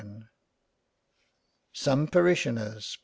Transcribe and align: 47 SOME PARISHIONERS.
47 0.03 0.29
SOME 1.73 2.07
PARISHIONERS. 2.07 2.97